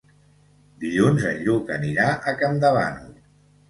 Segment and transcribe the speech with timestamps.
[0.85, 3.19] Dilluns en Lluc anirà a Campdevànol.